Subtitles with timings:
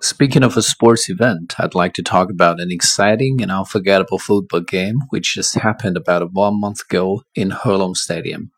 [0.00, 4.60] Speaking of a sports event, I'd like to talk about an exciting and unforgettable football
[4.60, 8.50] game which just happened about one month ago in Helong Stadium.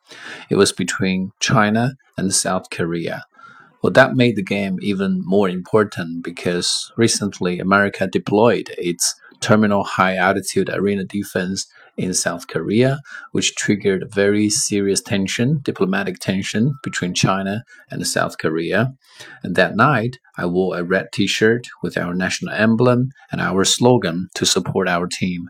[0.51, 3.25] It was between China and South Korea.
[3.83, 10.17] Well, that made the game even more important because recently America deployed its terminal high
[10.17, 11.67] altitude area defense
[11.97, 13.01] in South Korea,
[13.33, 18.93] which triggered very serious tension, diplomatic tension between China and South Korea.
[19.43, 23.65] And that night, I wore a red t shirt with our national emblem and our
[23.65, 25.49] slogan to support our team.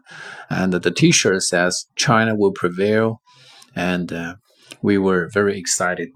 [0.49, 3.21] And the t shirt says, China will prevail.
[3.75, 4.35] And uh,
[4.83, 6.11] we were very excited.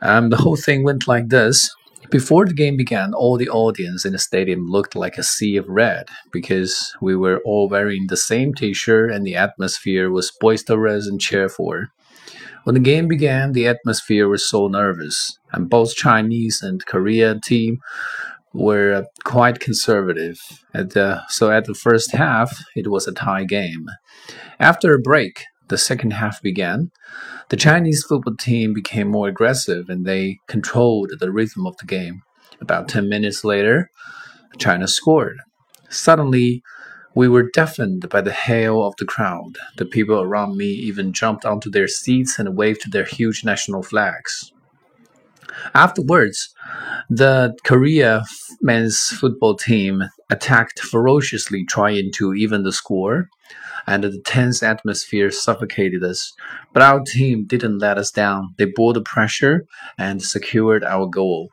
[0.00, 1.68] Um, the whole thing went like this
[2.10, 5.68] before the game began, all the audience in the stadium looked like a sea of
[5.68, 11.06] red because we were all wearing the same t shirt and the atmosphere was boisterous
[11.06, 11.84] and cheerful.
[12.64, 17.78] When the game began, the atmosphere was so nervous, and both Chinese and Korean team
[18.52, 20.38] were quite conservative.
[20.74, 23.86] At the, so at the first half, it was a tie game.
[24.60, 26.90] After a break, the second half began.
[27.48, 32.22] The Chinese football team became more aggressive and they controlled the rhythm of the game.
[32.60, 33.90] About 10 minutes later,
[34.58, 35.38] China scored.
[35.88, 36.62] Suddenly,
[37.14, 39.58] we were deafened by the hail of the crowd.
[39.76, 44.52] The people around me even jumped onto their seats and waved their huge national flags.
[45.74, 46.54] Afterwards,
[47.08, 48.24] the Korea
[48.60, 53.28] men's football team attacked ferociously, trying to even the score
[53.86, 56.34] and the tense atmosphere suffocated us.
[56.74, 58.54] But our team didn't let us down.
[58.58, 61.48] They bore the pressure and secured our goal.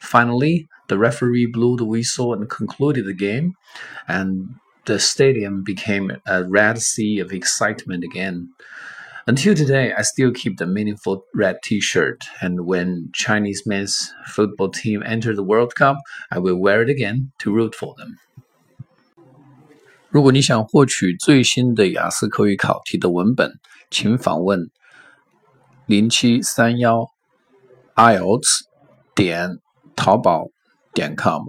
[0.00, 3.54] Finally, the referee blew the whistle and concluded the game,
[4.08, 4.54] and
[4.86, 8.50] the stadium became a red sea of excitement again.
[9.25, 15.03] Until today, I still keep the meaningful red T-shirt, and when Chinese men's football team
[15.05, 15.97] enter the World Cup,
[16.31, 18.15] I will wear it again to root for them.
[20.09, 23.59] 如果你想获取最新的雅思口语考题的文本，
[23.91, 24.71] 请访问
[25.85, 27.11] 零七三幺
[27.95, 28.61] ielts
[29.13, 29.59] 点
[29.95, 30.47] 淘宝
[30.91, 31.43] 点 com。